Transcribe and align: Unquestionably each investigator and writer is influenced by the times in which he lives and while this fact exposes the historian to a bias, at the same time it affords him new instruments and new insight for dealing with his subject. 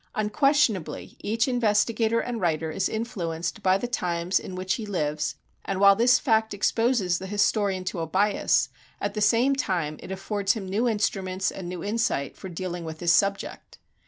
Unquestionably 0.15 1.15
each 1.19 1.47
investigator 1.47 2.19
and 2.19 2.41
writer 2.41 2.71
is 2.71 2.89
influenced 2.89 3.61
by 3.61 3.77
the 3.77 3.87
times 3.87 4.39
in 4.39 4.55
which 4.55 4.73
he 4.73 4.85
lives 4.87 5.35
and 5.63 5.79
while 5.79 5.95
this 5.95 6.17
fact 6.17 6.55
exposes 6.55 7.19
the 7.19 7.27
historian 7.27 7.83
to 7.83 7.99
a 7.99 8.07
bias, 8.07 8.69
at 8.99 9.13
the 9.13 9.21
same 9.21 9.55
time 9.55 9.97
it 10.01 10.09
affords 10.11 10.53
him 10.53 10.65
new 10.67 10.89
instruments 10.89 11.51
and 11.51 11.69
new 11.69 11.83
insight 11.83 12.35
for 12.35 12.49
dealing 12.49 12.83
with 12.83 12.99
his 12.99 13.13
subject. 13.13 13.77